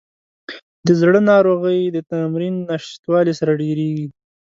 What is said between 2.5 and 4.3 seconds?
نشتوالي سره ډېریږي.